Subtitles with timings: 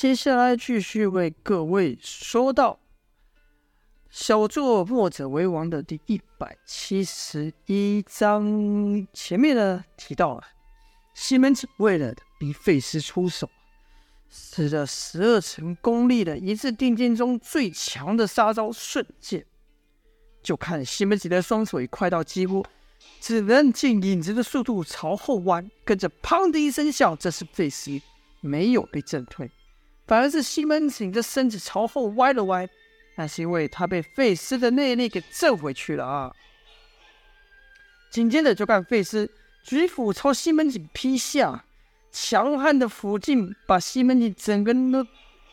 [0.00, 2.80] 接下来继续为各位说到
[4.08, 9.06] 小作墨者为王的第一百七十一章。
[9.12, 10.42] 前面呢提到了
[11.12, 13.50] 西门子为了逼费斯出手，
[14.30, 19.44] 使得十二层功力的一次定剑中最强的杀招瞬剑。
[20.42, 22.64] 就看西门子的双手快到几乎
[23.20, 28.00] 只能见影子的速度朝后弯，跟着砰的一声响，这是费斯
[28.40, 29.50] 没有被震退，
[30.10, 32.68] 反而是西门庆的身子朝后歪了歪，
[33.14, 36.34] 那是因为他被费斯的内力给震回去了啊。
[38.10, 39.30] 紧接着就看费斯
[39.62, 41.64] 举斧朝西门庆劈下，
[42.10, 45.06] 强悍的斧劲把西门庆整个人都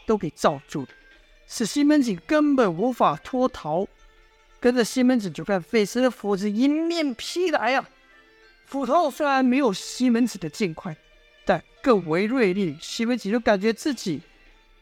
[0.07, 0.88] 都给罩住了，
[1.45, 3.88] 使西门庆根本无法脱逃。
[4.59, 7.88] 跟着西门庆就看费斯的斧子迎面劈来啊！
[8.66, 10.97] 斧头虽然没有西门庆的劲快，
[11.45, 12.75] 但更为锐利。
[12.81, 14.19] 西门庆就感觉自己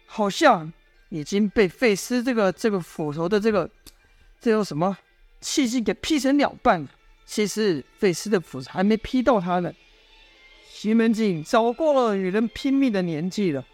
[0.06, 0.72] 好像
[1.10, 3.70] 已经被费斯这个这个斧头的这个
[4.40, 4.98] 这叫什么
[5.42, 6.88] 气息给劈成两半了。
[7.26, 9.74] 其实费斯的斧子还没劈到他呢。
[10.70, 13.66] 西门庆早过了与人拼命的年纪了，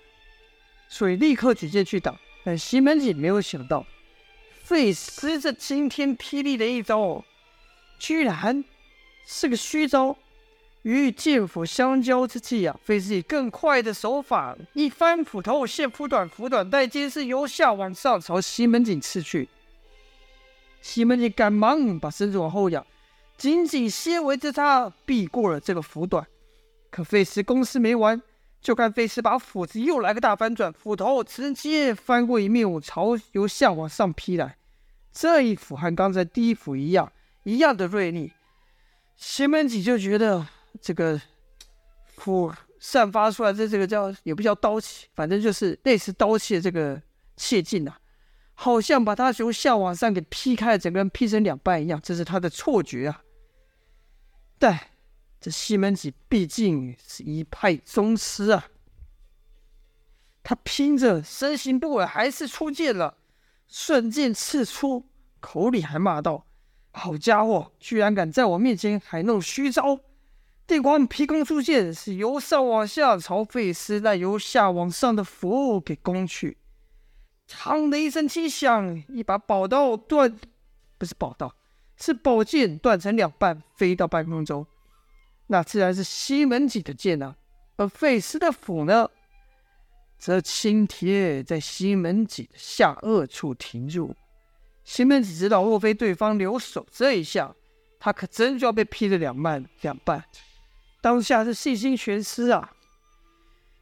[0.87, 2.17] 所以立刻举剑去挡。
[2.43, 3.85] 但西门庆没有想到。
[4.63, 7.25] 费斯这惊天霹雳的一招，
[7.99, 8.63] 居然
[9.27, 10.17] 是个虚招。
[10.83, 19.47] 与剑斧相交之际啊，费斯以更快的手法一翻斧头，现斧短，斧短带尖，是由下往上朝西门庆刺去。
[20.81, 22.85] 西门庆赶忙把身子往后仰，
[23.37, 26.25] 紧紧先围着他，避过了这个斧短。
[26.89, 28.19] 可费斯攻势没完，
[28.59, 34.57] 就看费斯把斧子又来个大翻转，斧头直接翻过一面，朝由下往上劈来。
[35.13, 37.11] 这一斧和刚才第一斧一样，
[37.43, 38.33] 一样的锐利。
[39.15, 40.47] 西门庆就觉得
[40.79, 41.19] 这个
[42.15, 47.01] 斧散发出来的这个叫也不叫刀气，反正就是类似刀气的这个
[47.35, 47.99] 气劲啊，
[48.53, 51.99] 好像把他从下往上给劈开了，整个人劈成两半一样。
[52.01, 53.23] 这是他的错觉啊。
[54.57, 54.79] 但
[55.39, 58.67] 这西门子毕竟是一派宗师啊，
[60.43, 63.17] 他拼着身形不稳，还是出剑了。
[63.67, 65.07] 瞬间刺出，
[65.39, 66.45] 口里还骂道
[66.91, 70.01] ：“好家伙，居然敢在我面前还弄虚招！”
[70.67, 76.57] 电光劈空出剑，是由上往下朝费斯那由下往上的斧给攻去。
[77.47, 80.39] 嘡的一声轻响，一把宝刀断，
[80.97, 81.53] 不是宝刀，
[81.97, 84.65] 是宝剑断成两半，飞到半空中。
[85.47, 87.35] 那自然是西门子的剑啊，
[87.75, 89.09] 而费斯的斧呢？
[90.17, 94.15] 则轻贴在西门子的下颚处停住。
[94.85, 97.53] 西门子知道，若非对方留手这一下，
[97.99, 100.23] 他可真就要被劈了两半两半。
[101.01, 102.73] 当下是信心全失啊！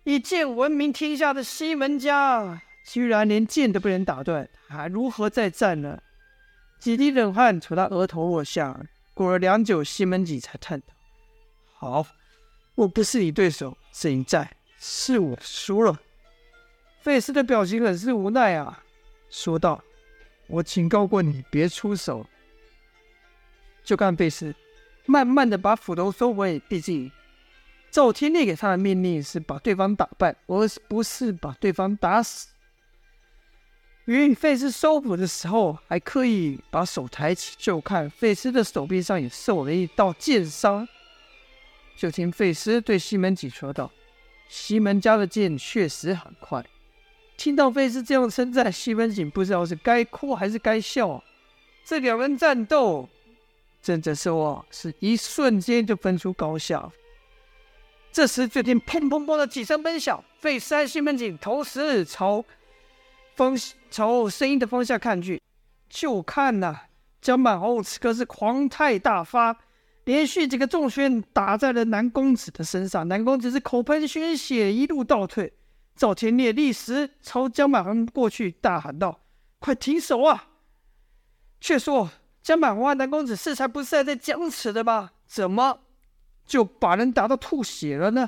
[0.06, 6.02] 以剑闻名天下的西门家，居然连剑都被人打断，还如何再战呢？
[6.80, 8.82] 几滴冷汗从他额头落下。
[9.14, 10.88] 过了良久，西门庆才叹道
[11.76, 12.08] ：“好，
[12.76, 16.00] 我不是你对手，这一战是我输了。”
[17.04, 18.82] 费斯的表情很是无奈啊，
[19.30, 19.84] 说道
[20.48, 22.26] ：“我警告过你别出手。”
[23.84, 24.56] 就看费斯
[25.10, 27.12] 慢慢的把斧头收回，毕竟
[27.90, 32.50] 赵天烈给他的命令是把对方打败，而不是把对方打死。
[34.06, 40.88] 于费斯收斧的时候，还刻意把手抬起，就看费斯的手臂上也受了一道剑伤。
[41.98, 43.92] 就听费斯对西门庆说道
[44.48, 46.64] ：“西门家的剑确实很快。”
[47.36, 51.24] 听到费斯这样称赞，西门庆不知道是该哭还是该笑。
[51.84, 53.10] 这两人战斗，
[53.82, 56.92] 真的是我，是一瞬间就分出高下。
[58.12, 62.44] 这时，就听砰砰砰的几声闷响，费师和西门庆同时朝
[63.36, 63.58] 风
[63.90, 65.42] 朝声音的方向看去，
[65.88, 66.76] 就看呐、
[67.22, 69.56] 江满红此刻是狂态大发，
[70.06, 75.54] 连续几个重拳打在了南公子的身上，南公子是口喷鲜血，一路倒退。
[75.96, 79.20] 赵天烈立时朝江满红过去，大喊道
[79.60, 80.48] ：“快停手啊！”
[81.62, 82.10] 却说
[82.50, 85.12] 江满红和南公子是才不是还在僵持的吗？
[85.28, 85.82] 怎么
[86.48, 88.28] 就把人打到吐血了呢？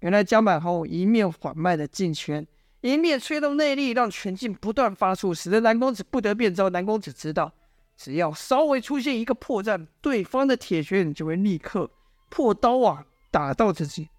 [0.00, 2.46] 原来江满红一面缓慢的进拳，
[2.82, 6.68] 一面催动内力，让拳劲不断发出，使得南公子不得变招。
[6.68, 7.50] 南公子知道，
[7.96, 11.90] 只要稍微出现一个破绽，对方的铁拳就会立刻
[12.28, 14.10] 破刀啊，打到自己。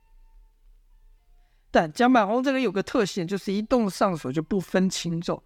[1.70, 5.44] 但江满红这个有个特性，就是一动上手就不分轻重，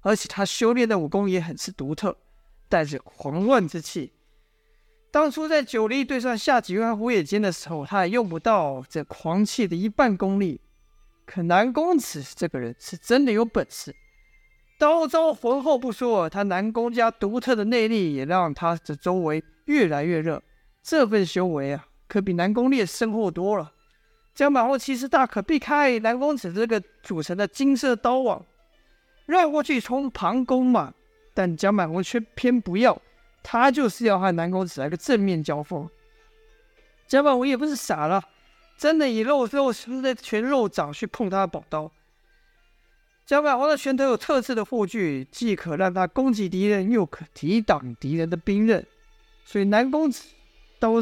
[0.00, 2.16] 而且他修炼的武功也很是独特，
[2.68, 4.12] 带着狂乱之气。
[5.10, 10.60] 当初在九黎对上夏启渊和胡野间的时候，他还用不到这狂气的一半功力。
[11.24, 13.94] 可南宫子这个人是真的有本事，
[14.78, 20.42] 刀招浑厚不说，他南宫家独特的内力也让他的周围越来越热。
[20.82, 23.72] 这份修为啊，可比南宫烈深厚多了。
[24.34, 28.44] 江满后其实大可避开南宫子这个组成的金色刀网，
[29.24, 30.92] 绕过去冲庞公嘛。
[31.36, 32.98] 但江满红却偏不要，
[33.42, 35.86] 他就是要和南宫子来个正面交锋。
[37.06, 38.24] 江满红也不是傻了，
[38.78, 41.92] 真的以肉肉的全肉掌去碰他的宝刀。
[43.26, 48.86] 江满红的拳头有特制的护具，既可让他攻击敌人，又可抵挡敌人的兵刃。
[49.44, 50.24] 所以南宫子
[50.78, 50.94] 刀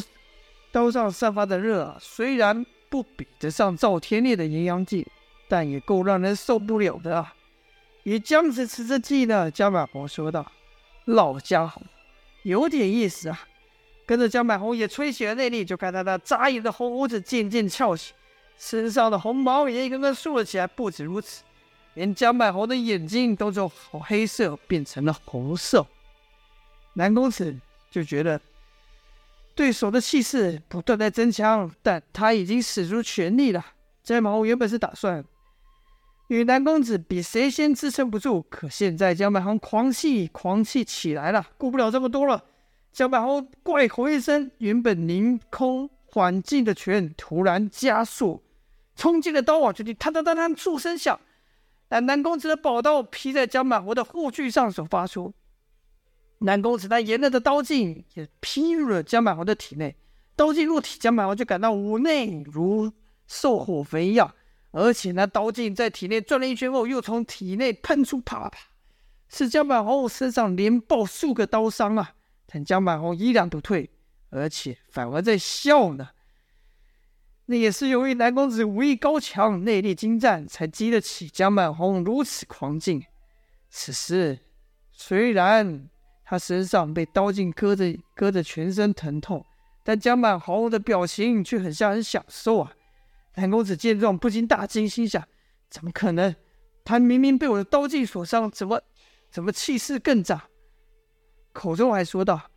[0.72, 5.06] 刀上散发的热啊，虽然不比得上赵天烈的炎阳劲，
[5.46, 7.34] 但也够让人受不了的啊。
[8.04, 10.50] 与僵子持着计呢，江满红说道
[11.06, 11.82] ：“老家伙，
[12.42, 13.48] 有点意思啊！”
[14.06, 18.12] 跟着江满红也吹起了内力，就看他那扎眼的红胡子渐渐翘起，
[18.58, 20.66] 身上的红毛也一根根竖了起来。
[20.66, 21.42] 不止如此，
[21.94, 23.70] 连江满红的眼睛都从
[24.06, 25.86] 黑色变成了红色。
[26.92, 27.56] 南宫子
[27.90, 28.38] 就觉得
[29.54, 33.64] 对手的气势不断在增强，但他已经使出全力了。
[34.02, 35.24] 江满红原本是打算。
[36.28, 42.44] 与南公子比谁先支撑不住，可现在江满红狂气狂气起来了，顾不了这么多了。
[42.92, 48.42] 江满红怪吼一声，原本凌空缓进的拳突然加速，
[48.96, 51.20] 冲进了刀网，就听哒哒哒哒数声响。
[51.88, 55.34] 但南公子的宝刀劈在江满红的护具上，所发出。
[56.38, 59.94] 南公子那炎热的刀劲也劈入了江满红的体内，
[60.34, 62.90] 刀劲入体，江满红就感到五内如
[63.26, 64.34] 受火焚一样。
[64.76, 68.58] 而且那刀劲在体内转了一圈后，又从体内喷出，啪啪啪，
[69.28, 72.14] 使江满红身上连爆数个刀伤啊！
[72.46, 73.88] 但江满红依然不退，
[74.30, 76.08] 而且反而在笑呢。
[77.46, 83.04] 那也是由于南公子武艺高强，内力精湛，才激得起江满红如此狂劲。
[83.70, 84.40] 此时
[84.90, 85.88] 虽然
[86.24, 89.46] 他身上被刀劲割着，割着全身疼痛，
[89.84, 92.72] 但江满红的表情却很像很享受啊。
[93.36, 95.22] 南公子见状，不禁大惊，心想：
[95.68, 96.34] 怎么可能？
[96.84, 98.80] 他明明被我的刀劲所伤，怎么
[99.30, 100.40] 怎么气势更涨？
[101.52, 102.50] 口中还说道：“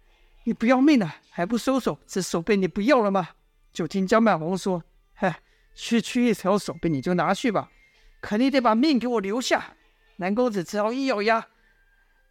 [0.45, 1.97] 你不要命了，还不收手？
[2.05, 3.29] 这手被你不要了吗？”
[3.71, 4.83] 就听江满红说
[5.13, 5.39] ：“嗨，
[5.73, 7.71] 区区一条手臂你就拿去吧，
[8.19, 9.75] 可你得把命给我留下。”
[10.17, 11.47] 南公子只好一咬牙，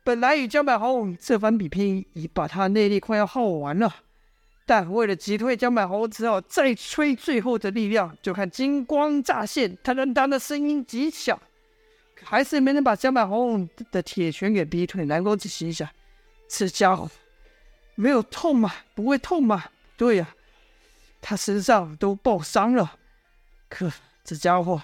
[0.04, 3.94] 本来与江满红这番比拼，已把他内力快要耗完了。
[4.68, 8.18] 但为了击退江满红，只好再吹最后的力量。
[8.20, 11.40] 就看金光乍现，他能当的声音极小，
[12.24, 15.04] 还是没能把江满红的铁拳给逼退。
[15.04, 15.88] 南宫子心想：
[16.48, 17.08] 这家伙
[17.94, 18.74] 没有痛吗？
[18.96, 19.66] 不会痛吗？
[19.96, 20.34] 对呀、
[21.22, 22.98] 他身上都爆伤了。
[23.68, 23.92] 可
[24.24, 24.82] 这家伙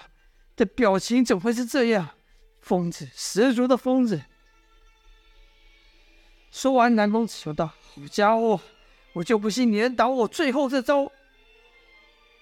[0.55, 2.11] 的表情怎么会是这样？
[2.61, 4.21] 疯子，十足的疯子！
[6.51, 8.61] 说完，南宫子说道：“好家伙！”
[9.13, 11.11] 我就不信你能挡我最后这招！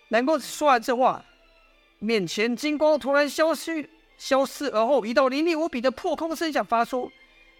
[0.09, 1.23] 南宫说完这话，
[1.99, 7.11] 面前金光突然消失，消失而后，一道凌厉无比的破空声响发出，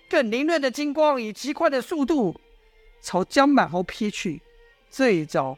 [0.10, 2.40] 更凌乱的金光以极快的速度
[3.02, 4.42] 朝江满红劈去。
[4.90, 5.58] 这一招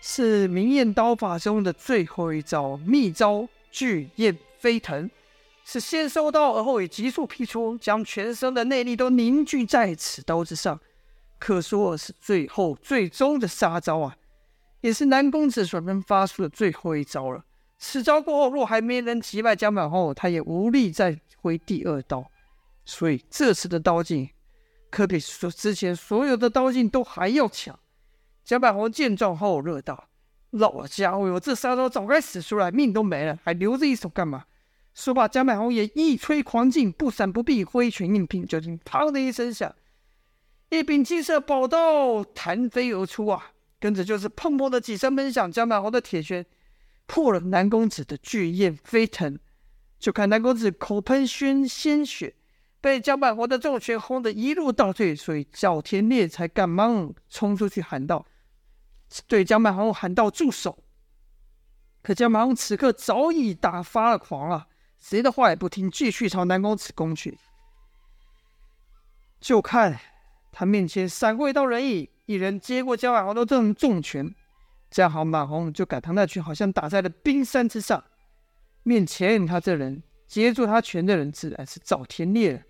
[0.00, 5.10] 是明艳刀法中的最后一招秘招“巨焰飞腾”，
[5.64, 10.80] 是先收刀而后以急速劈出，将全身的内力都凝聚在此刀之上。
[11.42, 14.16] 可说是最后最终的杀招啊，
[14.80, 17.44] 也是南宫子所能发出的最后一招了。
[17.78, 22.24] 此招过后，若还没能击败江满红，他也无力再挥第二刀。
[22.84, 24.30] 所以这次的刀劲，
[24.88, 27.76] 可比说之前所有的刀劲都还要强。
[28.44, 30.10] 江满红见状后，热道
[30.50, 34.44] ：“老家伙哟，这杀招早该使出来，命都没了，还留着一手干嘛？”
[34.94, 39.74] 说罢，江满红也一吹狂劲，不闪不避，挥拳硬拼，就听“砰”的一声响。
[40.72, 43.52] 一柄金色宝刀弹飞而出啊！
[43.78, 46.46] 跟着就是砰砰的几声闷响，江满红的铁拳
[47.04, 49.38] 破了南公子的巨焰飞腾。
[49.98, 52.34] 就看南公子口喷鲜鲜血，
[52.80, 58.24] 被江满红的重拳轰得一路倒退，所以赵天烈才赶忙冲出去喊道
[59.28, 60.82] ：“对江满红喊道住手！”
[62.02, 67.38] 可江满红此刻早已打发了狂了，谁的话也不听，继续朝南公子攻去。
[69.38, 70.00] 就看。
[70.52, 74.32] 他面前闪过一道人影，一人接过江满红的这重拳，
[74.90, 78.04] 这样好满红就感叹那拳好像打在了冰山之上。
[78.82, 82.60] 面前他这人接住他拳的人自然是赵天烈了，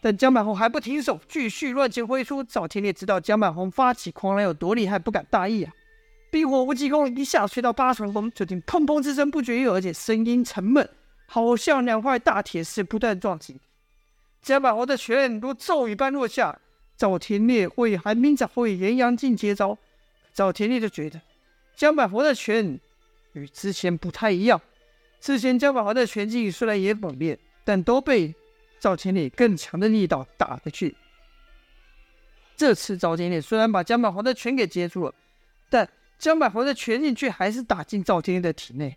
[0.00, 2.42] 但江满红还不停手，继续乱拳挥出。
[2.42, 5.72] 赵天烈知道江满红发起狂来有多厉害，不敢大意啊，
[6.30, 10.88] 冰火无极功一下吹到八重峰，就听砰砰之声不绝于耳，而且声音沉闷，
[11.26, 13.60] 好像两块大铁石不断撞击。
[14.40, 16.58] 江满红的拳如骤雨般落下，
[16.98, 19.78] 赵天烈会寒冰掌会炎阳镜接招，
[20.34, 21.20] 赵天烈就觉得
[21.76, 22.78] 江板红的拳
[23.34, 24.60] 与之前不太一样。
[25.20, 28.34] 之前江板红的拳技虽然也猛烈，但都被
[28.80, 30.96] 赵天烈更强的力道打回去。
[32.56, 35.14] 这次赵天烈虽然把江板红的拳给接住了，
[35.70, 35.88] 但
[36.18, 38.96] 江板红的拳劲却还是打进赵天烈的体内。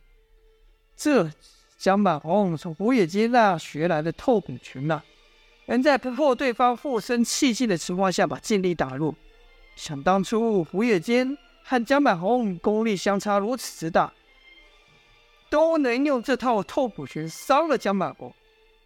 [0.97, 1.31] 这
[1.77, 5.03] 江板红从胡野间那学来的透骨拳呐，
[5.71, 9.15] 能在不破对方附身气劲的情况下把劲力打入。
[9.77, 14.11] 想当初胡野间和江满红功力相差如此之大。
[15.49, 18.33] 都能用这套透骨拳伤了江满红，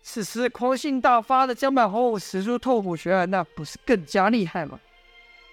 [0.03, 4.79] 此时狂性大发的江满红使出透骨拳，那不是更加厉害吗？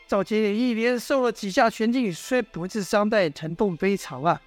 [0.07, 4.41] 赵天烈一连受了几下拳击，虽不致伤，但疼痛非常啊！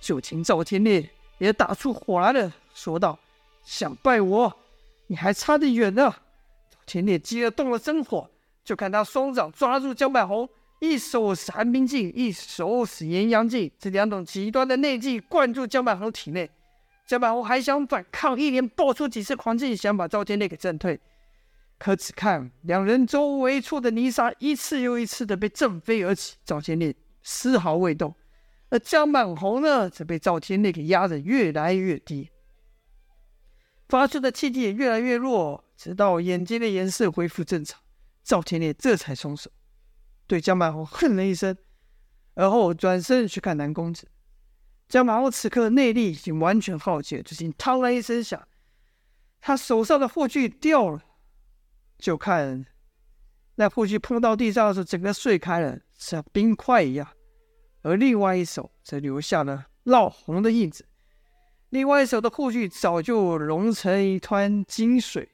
[0.00, 3.18] 就听赵天烈也打出火来了，说道
[3.64, 4.56] ：“想败我，
[5.08, 6.14] 你还差得远呢！”
[6.88, 8.28] 天烈激得动了真火，
[8.64, 10.48] 就看他双掌抓住江板红。
[10.80, 16.48] 一手使寒冰劲，一手使炎阳劲，这两种极端的内劲灌注江板红体内。
[17.04, 20.98] 江板红还想反抗，一连爆出几次狂劲，想把赵天烈给震退。
[21.78, 28.14] 可只看两人周围处的泥沙一次又一次的被震飞而起，赵天烈丝毫未动，
[28.70, 32.30] 而江满红呢，则被赵天烈给压得越来越低，
[33.88, 37.80] 发出的气体也越来越弱，直到眼睛的颜色恢复正常，
[38.22, 39.50] 赵天烈这才松手。
[40.26, 41.56] 对江满红哼了一声，
[42.34, 44.08] 而后转身去看南公子。
[44.88, 48.46] 江满红此刻内力已经完全耗尽，只听“嘡”了一声响，
[49.40, 51.02] 他手上的护具掉了。
[51.98, 52.64] 就看
[53.56, 57.08] 那护具碰到地上的时候，整个碎开了，像冰块一样。
[57.82, 60.86] 而另外一手则留下了烙红的印子，
[61.70, 65.28] 另外一手的护具早就融成一滩金水，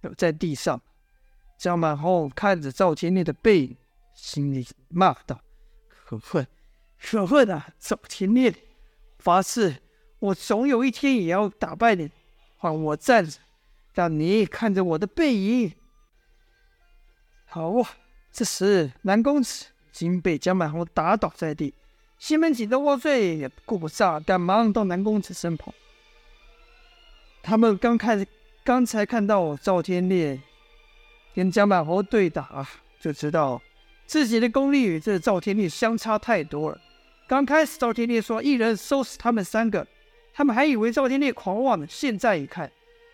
[0.00, 0.80] 留在地上。
[1.58, 3.76] 江满红看着赵天烈的背影。
[4.14, 5.40] 心里骂道
[5.88, 6.46] ：“可恨，
[7.00, 7.72] 可恨啊！
[7.78, 8.54] 赵天烈，
[9.18, 9.76] 发誓，
[10.18, 12.10] 我总有一天也要打败你，
[12.58, 13.38] 换我站着，
[13.94, 15.72] 让你看着我的背影。”
[17.48, 17.88] 好啊！
[18.30, 21.74] 这时南公子已经被江满红打倒在地，
[22.22, 25.74] 西门庆、的卧醉也顾不上，赶忙到南公子身旁。
[27.42, 28.24] 他们刚开始，
[28.62, 30.40] 刚才看到赵天烈
[31.34, 32.64] 跟江满侯对打，
[33.00, 33.60] 就知道。
[34.06, 36.80] 自己的功力与这赵天烈相差太多了。
[37.26, 39.84] 刚开始赵天烈说一人收拾他们三个，
[40.32, 41.84] 他们还以为赵天烈狂妄呢。
[41.90, 42.70] 现在一看，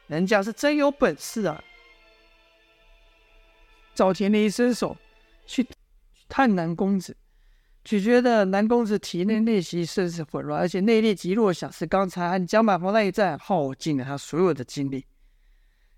[0.08, 1.64] 人家是真有本事啊！
[3.94, 4.94] 赵天烈一伸手
[5.46, 5.66] 去
[6.28, 7.16] 探南公子，
[7.85, 15.06] 只觉得南公子体内内息甚是混乱，而且内力极弱，小是刚才和江满红那一战耗尽了他所有的精力。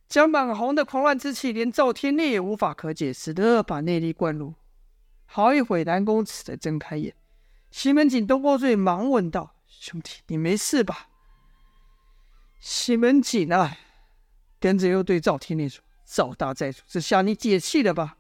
[0.09, 4.55] 江满红的狂乱之气，连赵天烈也无法可解，只得把内力灌入。
[5.27, 7.15] 好一会，南公子才睁开眼。
[7.71, 11.09] 西门庆、东郭醉忙问道：“兄弟，你没事吧？”
[12.59, 13.77] 西门庆啊，
[14.59, 18.17] 跟着又对赵天烈说：“赵大寨主，这下你解气了吧？”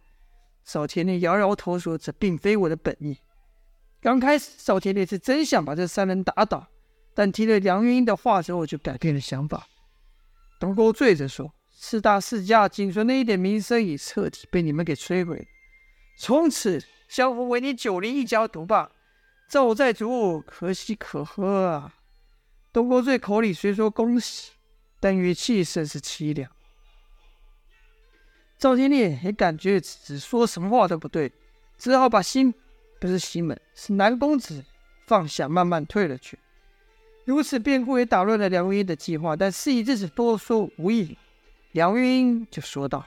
[0.64, 3.18] 赵天烈摇摇头说：“这并非我的本意。”
[4.00, 6.66] 刚开始，赵天烈是真想把这三人打倒，
[7.14, 9.66] 但听了梁云英的话之后，就改变了想法。
[10.58, 15.44] 东郭醉着说：“四大世家仅存的一点名声，已彻底被你们给摧毁了，
[16.18, 18.88] 从此。”江湖唯你九黎一家独霸，
[19.48, 21.96] 赵寨主可喜可贺啊！
[22.72, 24.52] 东郭醉口里虽说恭喜，
[25.00, 26.48] 但语气甚是凄凉。
[28.56, 31.32] 赵天烈也感觉只说什么话都不对，
[31.76, 32.54] 只好把心
[33.00, 34.64] 不是西门，是南公子
[35.06, 36.38] 放下，慢慢退了去。
[37.24, 41.16] 如此变故也打乱了梁云英的计划，但事已至此，多说无益。
[41.72, 43.06] 梁云英就说道：“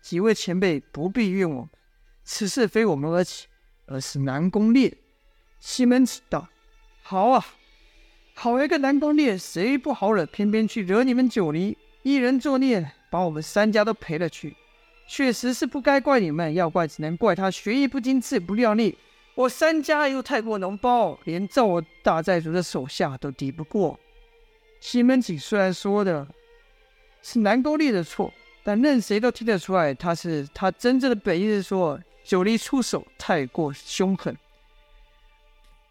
[0.00, 1.68] 几位前辈不必怨我们。”
[2.24, 3.48] 此事非我们而起，
[3.86, 4.96] 而是南宫烈。
[5.58, 6.48] 西门子道
[7.02, 7.44] ：“好啊，
[8.34, 10.24] 好一个南宫烈，谁不好惹？
[10.26, 14.54] 偏偏去惹你们九黎，一人作孽，把我们三家都赔了去。
[15.08, 18.96] 确实是不该怪你们，要怪只能怪他学艺不精，自不量力。
[19.34, 23.98] 我三家又太过脓包，连赵大寨主的手下都敌不过。”
[24.80, 26.26] 西门子虽然说的
[27.22, 28.32] 是南宫烈的错，
[28.64, 32.00] 但任谁都听得出来，他是他真正的本意是说。
[32.24, 34.36] 九黎出手太过凶狠，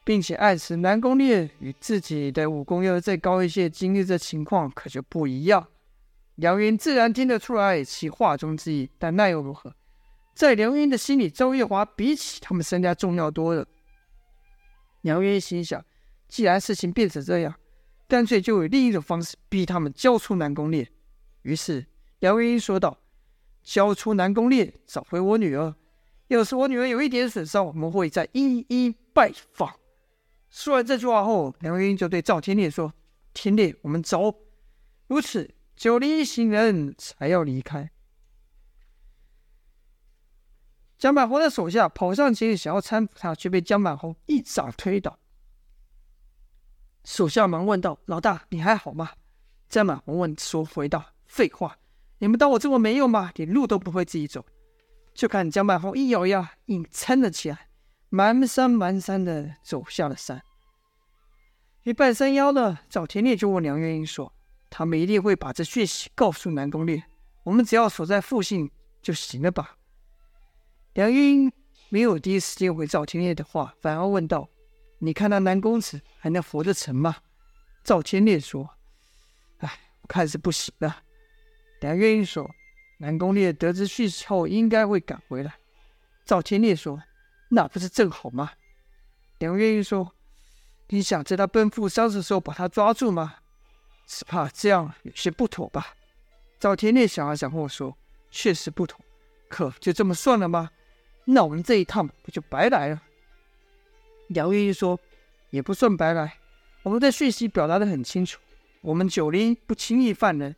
[0.05, 5.67] 并且暗示南宫烈与自己的武功要再高一些，经历这情况可就不一样。
[6.35, 9.75] 梁云自然听得出来其话中之意，但那又如何？
[10.33, 13.67] 在梁云的心里，赵月华比起他们三家重要多了。
[15.01, 15.83] 梁元英心想，
[16.27, 17.53] 既然事情变成这样，
[18.07, 20.87] 干脆就以另一种方式逼他们交出南宫烈。
[21.43, 21.85] 于是
[22.19, 22.97] 梁元英说道
[23.63, 25.75] ：“交出南宫烈，找回我女儿。
[26.27, 29.75] 要是我女儿有一点损伤，我们会再一一拜访。”
[30.49, 32.93] 说完这句话后，梁元英就对赵天烈说
[33.33, 34.33] ：“天烈，我们走。”
[35.07, 37.89] 如此，九黎一行人才要离开。
[41.01, 45.17] 蒋板红的手下跑上前想要搀扶他，却被蒋板红一掌推倒。
[47.03, 49.13] 手下忙问道：“老大，你还好吗？”
[49.67, 51.75] 蒋板红问说：“回道，废话，
[52.19, 53.31] 你们当我这么没用吗？
[53.33, 54.45] 连路都不会自己走？”
[55.15, 57.69] 就看蒋板红一咬牙，硬撑了起来，
[58.11, 60.43] 蹒跚蹒跚的走下了山。
[61.81, 64.31] 一半山腰呢，赵天烈就问梁月英说
[64.69, 67.03] ：“他们一定会把这讯息告诉南宫烈，
[67.45, 68.69] 我们只要守在附近
[69.01, 69.77] 就行了吧？”
[70.93, 71.49] 梁月英
[71.87, 74.49] 没有第一时间回赵天烈的话，反而问道
[74.99, 77.15] ：“你看那南公子还能活得成吗？”
[77.81, 78.69] 赵天烈说
[79.59, 81.03] ：“哎，我看是不行了。”
[81.79, 82.49] 梁月英说
[82.99, 85.53] ：“南宫烈得知讯息后，应该会赶回来。”
[86.25, 87.01] 赵天烈说
[87.51, 88.51] ：“那不是正好吗？”
[89.39, 90.13] 梁月英说
[90.89, 93.37] ：“你想在他奔赴丧事的时候把他抓住吗？
[94.05, 95.95] 只怕这样有些不妥吧？”
[96.59, 97.97] 赵天烈想了想后说
[98.29, 98.99] ：“确实不妥，
[99.47, 100.69] 可就这么算了吗？”
[101.25, 103.01] 那我们这一趟不就白来了？
[104.29, 104.99] 姚月一说
[105.51, 106.37] ：“也不算白来，
[106.83, 108.39] 我们的讯息表达的很清楚，
[108.81, 110.55] 我们九灵不轻易犯人，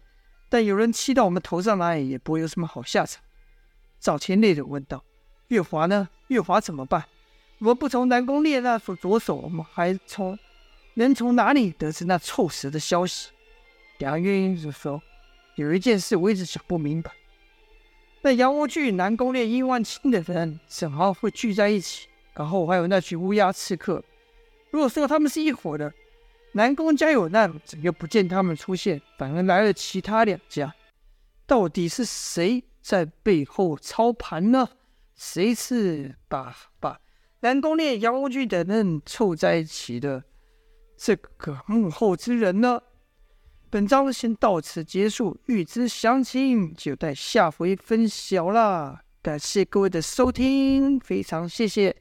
[0.47, 3.21] 但有人欺到我们头上来，也不会有什么好下场。”
[3.99, 5.03] 赵天烈就问道
[5.49, 6.09] ：“月华呢？
[6.27, 7.05] 月华怎么办？
[7.59, 10.37] 我们不从南宫烈那所着手，我们还从
[10.95, 13.31] 能从哪里得知那臭蛇的消息？”
[13.99, 15.01] 梁月英就说
[15.55, 17.11] ：“有一件事我一直想不明白。”
[18.25, 24.01] 那杨无惧、南宫烈、殷万青的人正好会聚在一起，然后还有那群乌鸦刺客。
[24.71, 25.93] 如果说他们是一伙的，
[26.53, 30.73] 南宫家有难，怎么又不见他们出现，反而来了其他两家？
[31.45, 34.69] 到底是谁在背后操盘呢？
[35.15, 37.01] 谁是把把
[37.41, 40.23] 南宫烈、杨无惧等人凑在一起的
[40.95, 42.81] 这个幕后之人呢？
[43.73, 49.01] 本章先到此结束，预知详情就待下回分晓啦。
[49.19, 51.95] 感谢各位的收听，非常谢谢。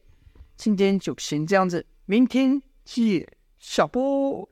[0.54, 3.26] 今天就先这样子，明天见，
[3.58, 4.46] 下播。